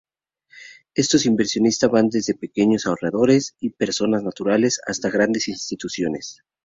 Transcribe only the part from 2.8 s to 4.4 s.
ahorradores y personas